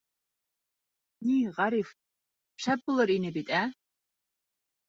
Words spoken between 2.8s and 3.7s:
булыр ине бит, ә?